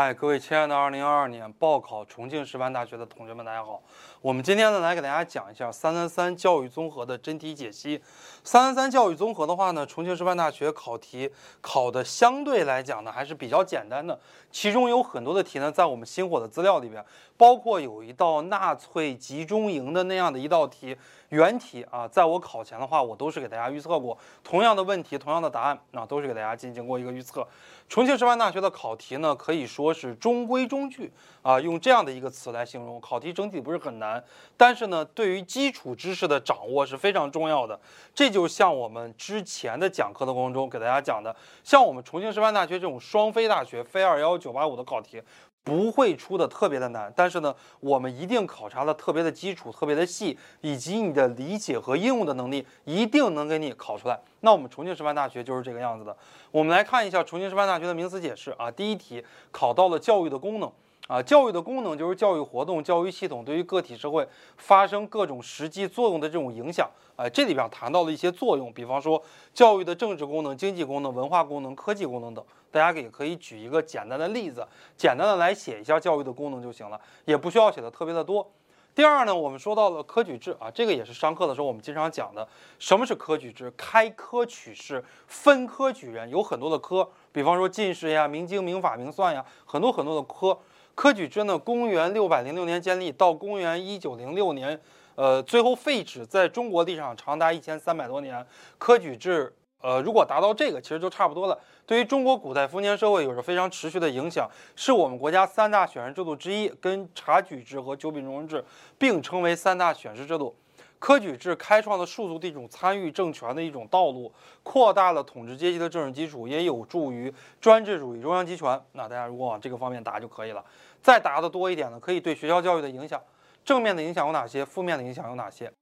[0.00, 3.82] 嗨，各位亲爱的2022年报考重庆师范大学的同学们，大家好。
[4.20, 8.00] 我们今天呢来给大家讲一下三三三教育综合的真题解析。
[8.44, 11.28] 三三三教育综合的话呢，重庆师范大学考题
[11.60, 14.16] 考的相对来讲呢还是比较简单的，
[14.52, 17.04] 其中有很多的题呢在我们星火的资料里边，
[17.36, 20.96] 包括有一道纳粹集中营的那样的一道题。
[21.30, 27.46] 原题啊，在我考前的话，我都是给大家预测过同样的问题，同样的答案，那都是给大家进行过一个预测。
[27.86, 31.10] 重庆师范大学的考题呢，可以说是中规中矩
[31.42, 33.00] 啊，用这样的一个词来形容。
[33.00, 34.22] 考题整体不是很难，
[34.56, 37.78] 但是呢，对于基础知识的掌握是非常重要的。
[38.14, 45.22] 这就像我们之前的讲课的过程中给大家讲的，像我们重庆师范大学这种双非大学，非二幺九八五的考题。
[45.64, 54.18] 不会出的特别的难，但是呢，我们一定考察的特别的基础、特别的细，以及你的理解和应用的能力，一定能给你考出来。
[54.40, 56.16] 那我们重庆师范大学就是这个样子的。
[56.50, 60.72] 我们来看一下重庆师范大学的名词解释啊，第一题考到了教育的功能。
[61.08, 64.28] 啊，教育的功能就是教育活动、教育系统对于个体社会
[64.58, 66.88] 发生各种实际作用的这种影响。
[67.16, 69.20] 啊，这里边谈到了一些作用，比方说
[69.52, 72.44] 教育的政治功能、经济功能、文化功能、科技功能等。
[72.70, 74.64] 大家也可以举一个简单的例子，
[74.98, 78.46] 简单的来写一下教育的功能就行了，也不需要写的特别的多。
[78.94, 82.46] 第二呢，我们说到了科举制啊，这个也是上课的时候我们经常讲的。
[82.78, 83.72] 什么是科举制？
[83.76, 90.56] 开科取士，分科举人，有很多的科，比方说进士呀、明经、明法、明算呀，很多很多的科。
[90.98, 94.76] 科举制呢，公元六百零六年建立，到公元一九零六年，
[95.14, 98.44] 呃，最后废止，在中国历史上长达一千三百多年。
[98.78, 101.56] 科举制，呃，如果达到这个，其实就差不多了。
[101.86, 108.64] 对于中国古代封建社会有着非常持续的影响，是我们国家三大选人制度之一，跟察举制和九品中正制
[108.98, 110.52] 并称为三大选士制度。
[110.98, 114.32] 科举制开创了庶族的一种参与政权的一种道路，
[114.62, 118.80] 扩大了统治阶级的政治基础，也有助于专制主义中央集权。
[118.92, 120.64] 那大家如果往这个方面答就可以了。
[121.00, 123.22] 再答的多一点呢，可以对学校教育的影响，
[123.64, 124.64] 正面的影响有哪些？
[124.64, 125.72] 负面的影响有哪些？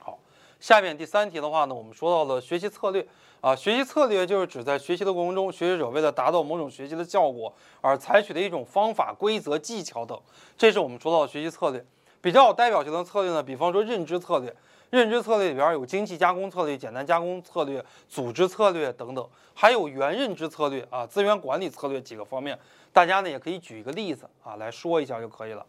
[0.00, 0.18] 好，
[0.58, 3.06] 下面第三题的话呢，我们说到了学习策略
[3.40, 10.20] 啊，学习策略就是指在学习的过程中，学习者为了达到某种学习的效果而采取的一种方法、规则、技巧等，
[10.56, 11.84] 这是我们说到的学习策略。
[12.22, 14.54] 比较有代表性的策略呢，比方说认知策略，
[14.90, 22.56] 认知策略里边有精细加工策略、简单加工策略、组织策略等等，还有原认知策略啊、资源管理策略几个方面，
[22.92, 25.66] 大家呢也可以举一个例子啊来说一下就可以了。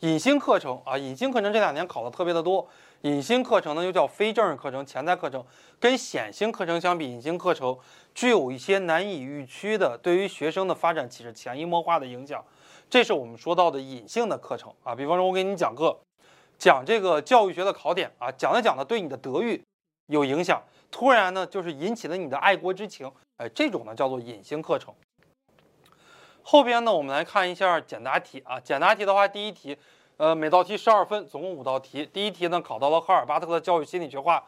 [0.00, 2.68] 隐形课程啊，隐形课程这两年考的特别的多。
[3.02, 5.44] 隐形课程呢又叫非正式课程、潜在课程，
[5.78, 7.78] 跟显性课程相比，隐形课程
[8.12, 12.44] 具有一些难以预期的，对于学生的发展起着潜移默化的影响。
[12.92, 15.98] 这是我们说到的隐性的课程啊，比方说我给你讲课，
[16.58, 19.58] 讲这个教育学的考点啊，讲着讲着对你的德育
[20.08, 24.94] 有影响，突然呢就是引起了你的爱国之情，哎，这种呢叫做隐性课程。
[26.42, 29.74] 后边呢我们来看一下简答题啊，简答题的话，第一题，
[30.18, 32.04] 呃，每道题十二分，总共五道题。
[32.04, 34.44] 第一题呢考到了赫尔巴特的教育心理学化，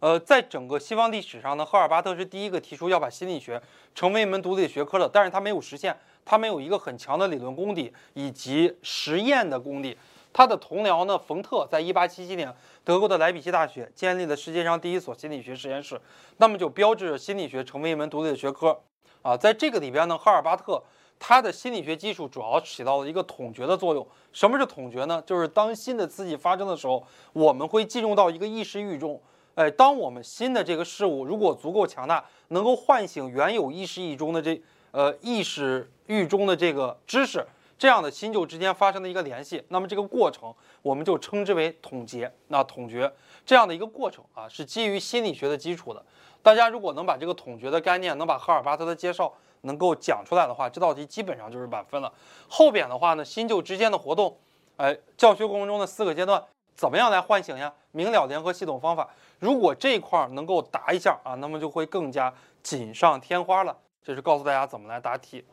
[0.00, 3.62] 呃，在整个西方历史上呢，赫尔巴特是第一个提出要把心理学
[3.94, 5.98] 成为一门独立学科的，但是他没有实现。
[6.26, 9.96] 他们有一个很强的理论功底以及实验的功底。
[10.32, 12.54] 他的同僚呢，冯特在1877年
[12.84, 15.98] 德国的莱比锡大学建立了世界上第一所心理学实验室，
[16.36, 18.78] 那么就标志着心理学成为一门独立的学科。
[19.22, 20.82] 啊，在这个里边呢，赫尔巴特
[21.18, 24.06] 他的心理学基础主要起到了一个统觉的作用。
[24.30, 25.22] 什么是统觉呢？
[25.24, 29.18] 就是当新的刺激发生的时候，我们会进入到一个意识域中。
[29.54, 34.60] 哎，当我们新的这个事物如果足够强大，能够唤醒原有意识域中的这。
[34.96, 37.46] 呃，意识域中的这个知识，
[37.76, 42.32] 这样的新旧之间发生的一个联系，那么这个过程我们就称之为统结。
[42.48, 43.12] 那统觉
[43.44, 46.02] 这样的一个过程啊，是基于心理学的基础的。
[46.42, 49.30] 大家如果能把这个统觉的概念，能把赫尔巴特的介绍
[49.60, 52.10] 能够讲出来的话，这道题基本上就是满分了。
[52.48, 54.34] 后边的话呢，新旧之间的活动，
[54.78, 56.42] 哎，教学过程中的四个阶段，
[56.74, 57.70] 怎么样来唤醒呀？
[57.92, 59.06] 明了联合系统方法，
[59.40, 63.76] 如果这块能够答一下啊，那么就会更加锦上添花了。
[64.06, 65.44] 这是告诉大家怎么来答题。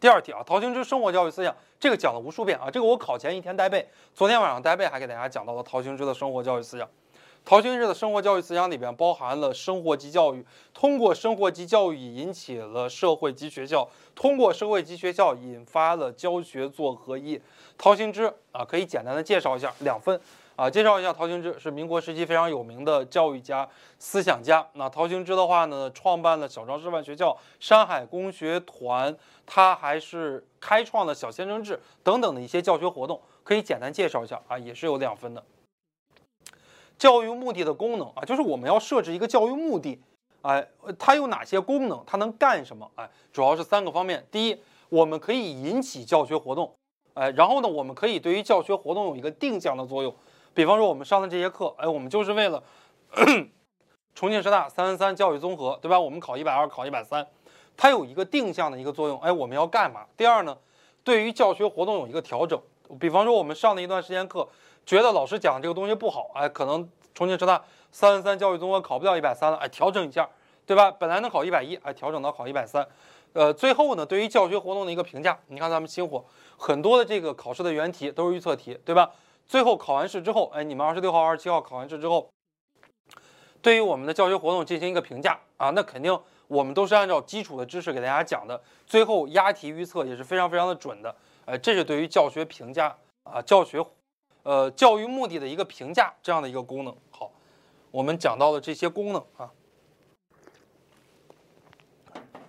[0.00, 6.88] 第二题啊，陶行知生活教育思想，这个讲了无数遍啊，这个我考前一天带背，昨天晚上带背还给大家讲到了陶行知的生活教育思想。
[7.44, 10.42] 陶行知的生活教育思想里边包含了生活及教育，
[10.72, 17.38] 通过生活及教育引起了社会及学校，通过社会及学校引发了教学做合一。
[17.76, 20.18] 陶行知啊，可以简单的介绍一下，两分。
[20.56, 23.68] 啊，介绍一下陶行知，是民国时期非常有名的教育家、
[23.98, 24.64] 思想家。
[24.74, 35.42] 那陶行知的话呢，创办了小庄师范学校、山海工学团，他还是开创了小先生制等等的一些教学活动，可以简单介绍一下啊，也是有两分的。
[36.96, 40.00] 教育目的的功能啊，就是我们要设置一个教育目的，
[40.42, 40.64] 哎，
[40.96, 42.00] 它有哪些功能？
[42.06, 42.88] 它能干什么？
[42.94, 44.24] 哎，主要是三个方面。
[44.30, 44.56] 第一，
[44.88, 46.72] 我们可以引起教学活动，
[47.14, 50.14] 哎，然后呢，我们可以对于教学活动有一个定向的作用。
[50.54, 52.62] 比方说，我们上的这些课，哎，我们就是为了
[54.14, 55.98] 重庆师大三三三教育综合，对吧？
[55.98, 57.26] 我们考一百二，考一百三，
[57.76, 59.18] 它有一个定向的一个作用。
[59.20, 60.06] 哎，我们要干嘛？
[60.16, 60.56] 第二呢，
[61.02, 62.60] 对于教学活动有一个调整。
[63.00, 64.48] 比方说，我们上的一段时间课，
[64.86, 67.60] 觉得老师讲这个东西不好，哎，可能重庆师大
[67.90, 70.28] 三三三教育综合考不了一百三了，哎，调整一下，
[70.64, 70.90] 对吧？
[70.92, 72.86] 本来能考一百一，哎，调整到考一百三。
[73.32, 76.24] 呃，最后呢，对于教学活动的一个评价，你看咱们星火
[76.56, 79.10] 很多的这个考试的原题都是预测题，对吧？
[79.46, 82.28] 最后考完试之后，哎，你们二十六号、二十七号考完试之后，
[83.62, 86.18] 对于我们的教学活动进行一个评价啊，那肯定
[86.48, 91.14] 我们都是按照基础的知识给大家讲的，最后押题预测也是非常非常的准的，
[91.44, 93.84] 呃，这是对于教学评价啊，教学，
[94.42, 96.94] 呃，教育目的的一个评价这样的一个功能。
[97.10, 97.30] 好，
[97.90, 99.50] 我们讲到了这些功能啊，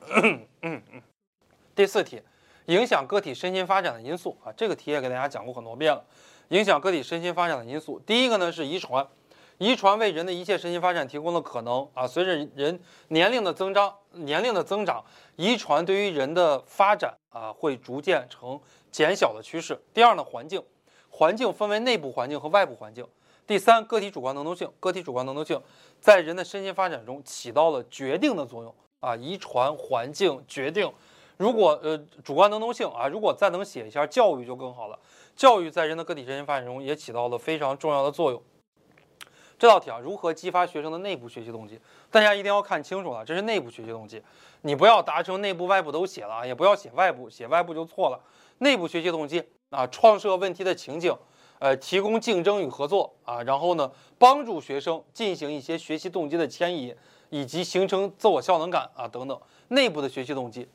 [0.09, 0.81] 嗯嗯，
[1.75, 2.21] 第四题，
[2.65, 6.03] 影响个体身心发展的因素啊，这个题也给大家讲过很多遍了。
[6.49, 9.07] 影响个体身心发展的因素，第一个呢是遗传，
[9.57, 12.05] 遗传为人的一切身心发展提供了可能啊。
[12.05, 15.03] 随着人年龄的增长，年龄的增长，
[15.35, 18.59] 遗传对于人的发展啊会逐渐呈
[18.91, 19.79] 减小的趋势。
[19.93, 20.61] 第二呢，环境，
[21.09, 23.05] 环境分为内部环境和外部环境。
[23.47, 25.61] 第三，个体主观能动性，个体主观能动性
[25.99, 29.15] 在人的身心发展中起到了决定的作用啊。
[29.15, 30.91] 遗传、环境、决定，
[31.37, 34.97] 如果呃主观能动性啊，如果再能写一下教育就更好了。
[35.35, 38.41] 教育在人的个体身心发展中也起到了非常重要的作用。
[39.57, 41.79] 这道题啊，如何激发学生的内部学习动机？
[42.11, 44.21] 大家一定要看清楚了，这是内部学习动机，
[44.61, 48.19] 你不要达成内部、外部都写了啊，也不要写外部，写外部就错了。
[48.57, 51.13] 内部学习动机啊，创设问题的情景，
[51.59, 56.93] 呃，提供竞争与合作啊，然后呢，帮助学生进行一些学习动机的迁移，
[57.29, 59.39] 以及形成自我效能感啊等等。
[59.69, 60.67] 内部的学习动机。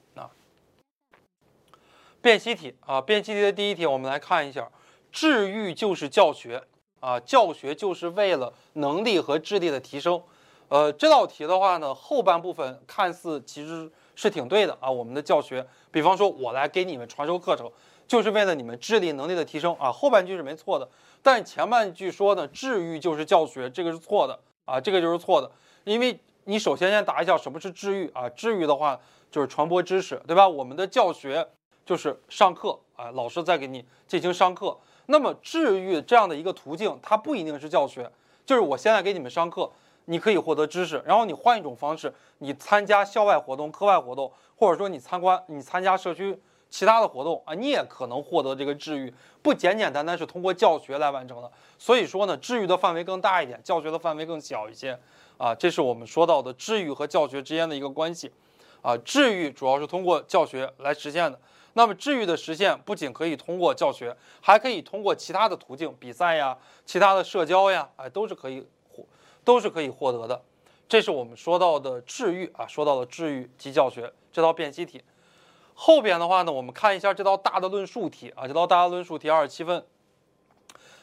[2.22, 4.68] 辨析题啊，辨析题的第一题，我们来看一下，
[5.10, 6.62] 治愈就是教学
[7.00, 10.22] 啊，教学就是为了能力和智力的提升。
[10.68, 17.70] 呃，这道题的话呢，后半部分看似其实是挺对的啊，我们的教学，比方说我来给你们传授课程，
[18.06, 20.86] 就是为了你们智力能力的提升啊，后半句是没错的，
[21.22, 25.50] 但前半句说呢，治愈就是教学，这个是错的啊，这个就是错的，
[25.84, 29.00] 因为你首先先答一下什么是治愈啊，治愈的话
[29.30, 30.46] 就是传播知识，对吧？
[30.46, 31.48] 我们的教学。
[31.90, 34.78] 就是上课啊，老师在给你进行上课。
[35.06, 38.08] 那么治愈这样的一个途径，它不一定是教学，
[38.46, 39.68] 就是我现在给你们上课，
[40.04, 51.50] 你可以获得知识，然后你换一种方式，你参加校外活动、课外活动，或者说你参观、你参加社区其他的活动啊，你也可能获得这个治愈，不简简单单是通过教学来完成的。
[51.76, 54.96] 所以说呢，治愈的范围更大一点，教学的范围更小一些
[55.38, 58.30] 啊，这是我们说到的治愈和教学之间的一个关系
[58.80, 58.96] 啊。
[58.98, 61.36] 治愈主要是通过教学来实现的。
[61.74, 69.04] 那么治愈的实现不仅可以通过教学，还可以通过其他的途径，比赛呀、其他的社交呀，哎，都是可以获，
[69.44, 70.42] 都是可以获得的。
[70.88, 75.02] 这是我们说到的治愈啊，说到了治愈及教学这道辨析题。
[75.74, 79.86] 后边的话呢，我们看一下这道大的论述题啊，这道大的论述题二十七分，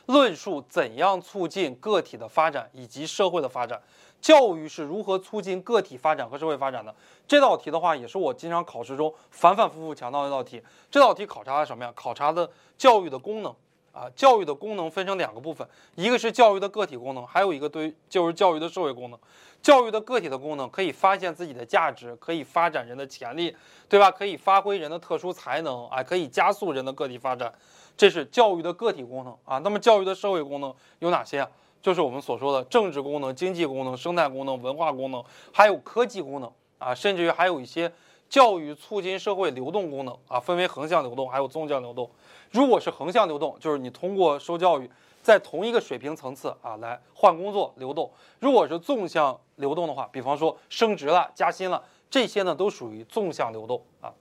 [0.08, 3.82] 论述怎样促进个体的发展以及社会的发展。
[4.20, 6.94] 教育是如何促进个体发展和社会发展的？
[7.28, 10.60] 这道题的话，也是我经常考试中反反复复强调的一道题。
[10.90, 11.94] 这道题考察的什么呀？
[11.96, 12.50] 考察的
[12.80, 13.56] 教育的功能
[13.98, 14.10] 啊。
[14.16, 19.20] 教育的功能分成两个部分，一个是教育的个体功能，还有一个对就是教育的社会功能。
[19.62, 23.54] 教育的个体的功能可以发现自己的价值，可以发展人的潜力，
[23.90, 24.12] 对吧？
[24.12, 27.52] 可以发挥人的特殊才能啊，可以加速人的个体发展，
[27.98, 29.58] 这是教育的个体功能啊。
[29.64, 31.50] 那么教育的社会功能有哪些啊？
[31.82, 37.92] 就是我们所说的政治功能、经济功能、生态功能、文化功能，还有科技功能啊，甚至于还有一些
[38.30, 42.10] 教育促进社会流动功能啊，分为横向流动还有纵向流动。
[42.52, 44.90] 如果是横向流动，就是你通过受教育，
[45.22, 54.14] 在同一个水平层次啊来换工作流动；如果是纵向流动的话，比方说升职了、加薪了，这些呢都属于纵向流动啊。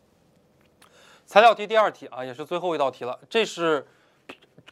[1.26, 3.87] 材料题第二题啊，也是最后一道题了，这是。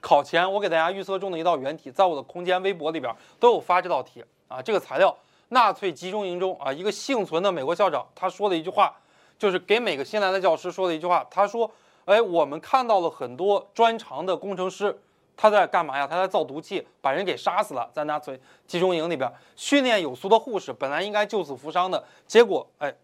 [0.01, 4.61] 考前我给大家预测中的一道原题，在我的空间微博里边都有发这道题啊。
[4.61, 5.17] 这个材料，
[5.49, 8.95] 纳粹集中营中啊，一个幸存的美国校长他说的一句话，
[9.39, 11.27] 就是给每个新来的教师说的一句话。
[11.31, 11.71] 他说
[12.05, 14.99] ：“哎，我们看到了很多专长的工程师，
[15.37, 16.07] 他在干嘛呀？
[16.07, 17.89] 他在造毒气，把人给杀死了。
[17.93, 22.95] 在纳粹集中营里边，训练有素的护士本来应该救死扶伤的，结果哎，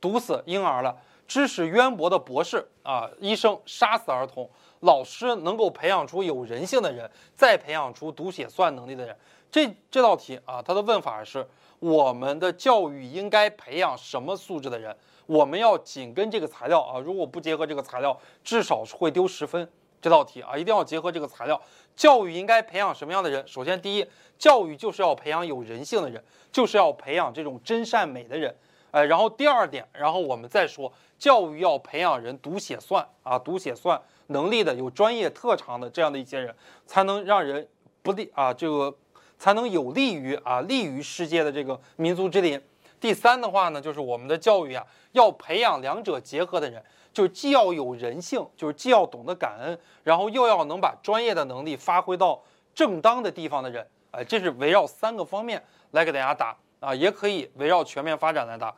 [0.00, 0.96] 毒死婴儿了。”
[1.28, 4.48] 知识渊博的博士啊，医生杀死儿童，
[4.80, 9.14] 老师能够培养出有人性的人，再培养出读写算能力的人。
[9.50, 11.46] 这这道题啊，它的问法是：
[11.80, 14.96] 我们的教育应该培养什么素质的人？
[15.28, 19.70] 我们要紧跟这个材料啊，如果不结合这个材料，至少是会丢十分。
[20.00, 21.60] 这道题啊，一定要结合这个材料。
[21.96, 23.46] 教育应该培养什么样的人？
[23.46, 24.06] 首先，第一，
[24.38, 28.54] 教育就是要培养有人性的人，就是要培养这种真善美的人。
[28.92, 36.54] 哎，然后第二点，然后我们再说，教育要培养人读写算啊，读写算能力的，有专业特长的这样的一些人，
[36.86, 37.68] 才能让人
[38.00, 38.96] 不利啊，这个
[39.36, 42.58] 才能有利于啊，利于世界的这个民族之林。
[43.00, 52.40] 第三的话呢，就是我们的教育啊，要培养两者结合的人，就是既要有人性，就是既要懂得感恩，然后又要能把专业的能力发挥到
[52.74, 53.86] 正当的地方的人。
[54.10, 56.56] 哎，这是围绕三个方面来给大家答。
[56.80, 58.72] 啊，也可以围绕全面发展来答，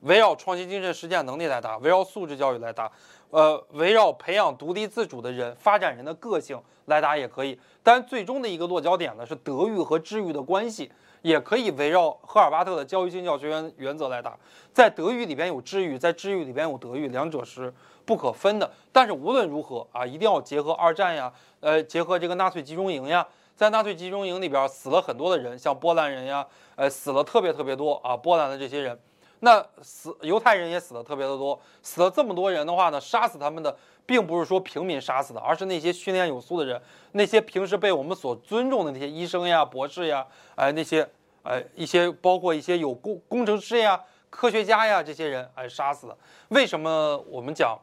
[0.00, 2.90] 围绕创新精神实践能力来答，围绕素质教育来答，
[3.34, 7.58] 呃，围绕培养独立自主的人、发展人的个性来答也可以。
[7.82, 10.88] 但最终的一个落脚点呢是德育和智育的关系，
[11.20, 14.38] 也可以围绕赫尔巴特的教育性教学原原则来答。
[14.72, 17.74] 在德育里边有智育，在智育里边有德育，两者是
[18.04, 18.70] 不可分的。
[18.92, 23.26] 但是无论如何啊，一定要结合二战呀，呃，结合这个纳粹集中营呀。
[23.56, 28.96] 在纳粹集中营里边死了很多的人，像波兰人呀，呃，死了特别特别多啊，波兰的这些人，
[29.40, 33.76] 那死犹太人也死的特别的多，死了这么多人的话呢，杀死他们的
[34.06, 36.80] 并不是说平民杀死的，而是那些训练有素的人，
[37.12, 41.06] 那些平时被我们所尊重的那些医生呀、博士呀，哎，那些，
[41.42, 44.00] 哎，一些包括一些有工工程师呀、
[44.30, 46.16] 科学家呀这些人，哎，杀死的。
[46.48, 47.78] 为什么我们讲，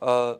[0.00, 0.38] 呃，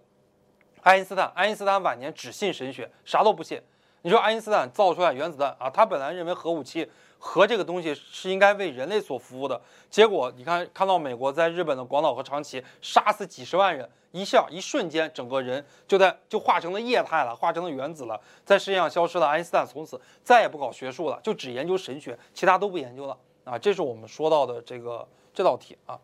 [0.83, 3.63] 爱因斯坦，爱因斯坦晚年只信神学，啥都不信。
[4.03, 6.91] 你说爱因斯坦造出来原子弹啊，他本来认为核武器、
[7.27, 19.27] 核这个东西是应该为人类所服务的，结果你看看到美国在日本的广岛和长崎杀死几十万人，一下一瞬间整个人就在就化成了液态了，化成了原子了，在世界上消失了。
[19.27, 23.59] 爱因斯坦从此再也不搞学术了，就只研究神学，其他都不研究了啊。
[23.59, 25.99] 这是我们说到的这个这道题啊。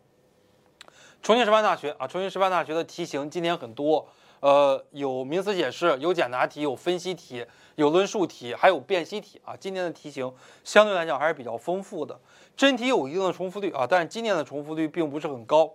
[1.21, 4.07] 重庆师范大学啊，重庆师范大学的题型今年很多。
[4.39, 7.45] 呃，有名词解释，有简答题，有分析题，
[7.81, 9.55] 有论述题，还有辨析题啊。
[9.59, 10.31] 今年的题型
[10.63, 12.17] 相对来讲还是比较丰富的，
[12.55, 15.73] 真题有一定的重复率啊，但是今年的重复率并不是很高。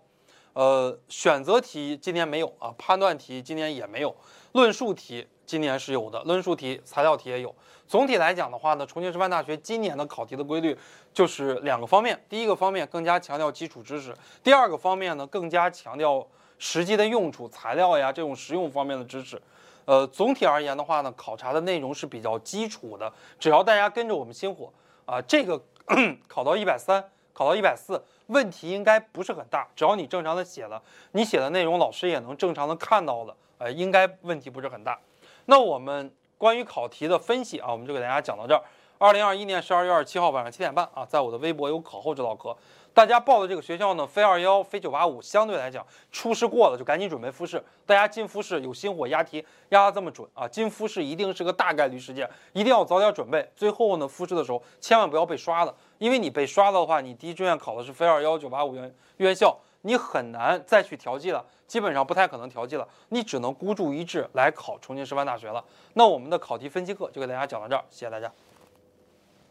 [0.52, 4.14] 呃，选择题今年没有啊，判断题今年也没有，
[4.52, 7.54] 论述题今年是有的，论述题、材料题也有。
[7.88, 10.78] 总体来讲的话呢，重庆师范大学今年的考题的规律
[11.12, 16.26] 就是两个方面，第一个方面更加强调基础知识，第二个方面呢更加强调。
[16.58, 19.38] 实际的用处、材料呀，这种实用方面的知识，
[19.86, 23.10] 呃，总体而言的话呢，考察的内容是比较基础的。
[23.38, 24.70] 只要大家跟着我们星火
[25.06, 25.58] 啊，这个
[26.28, 27.02] 考到一百三，
[27.32, 29.66] 考到一百四，问题应该不是很大。
[29.74, 34.98] 只要你正常的写了，你写的内容老师也能正常的看到了，呃，应该问题不是很大。
[35.44, 38.60] 那我们关于考题的分析啊，我们就给大家讲到这儿。
[38.98, 42.56] 二零二一年十二月二十七号晚上七点半啊，在我的微博有考后指导课。
[42.96, 47.62] 大家报的这个学校呢，非二幺，非九八五，相对来讲初试过了就赶紧准备复试。
[47.84, 53.46] 大家进复试有心火押题押的这么准啊，进复试一定是个大概率事件，一定要早点准备。
[53.54, 65.62] 最后呢，复试的时候千万不要被刷了，因为你被刷了的话，你第一志愿考的是非二幺九八五院院校，你很难再去调剂了，基本上不太可能调剂了，你只能孤注一掷来考重庆师范大学了。
[65.92, 68.32] 那我们的考题分析课就给大家讲到这儿，谢谢大家。